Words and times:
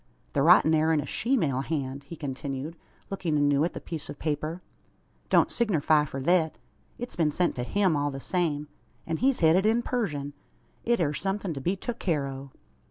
"The 0.33 0.41
writin' 0.41 0.73
air 0.73 0.91
in 0.91 0.99
a 0.99 1.05
sheemale 1.05 1.61
hand," 1.63 2.05
he 2.05 2.15
continued, 2.15 2.75
looking 3.11 3.37
anew 3.37 3.63
at 3.63 3.73
the 3.73 3.79
piece 3.79 4.09
of 4.09 4.17
paper. 4.17 4.63
"Don't 5.29 5.49
signerfy 5.49 6.07
for 6.07 6.19
thet. 6.19 6.57
It's 6.97 7.15
been 7.15 7.29
sent 7.29 7.53
to 7.57 7.63
him 7.63 7.95
all 7.95 8.09
the 8.09 8.19
same; 8.19 8.67
an 9.05 9.17
he's 9.17 9.41
hed 9.41 9.55
it 9.55 9.65
in 9.67 9.83
purzeshun. 9.83 10.33
It 10.83 10.99
air 10.99 11.13
somethin' 11.13 11.53
to 11.53 11.61
be 11.61 11.75
tuk 11.75 11.99
care 11.99 12.25
o'." 12.25 12.49